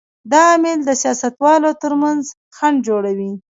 [0.31, 2.23] دا عامل د سیاستوالو تر منځ
[2.55, 3.31] خنډ جوړوي.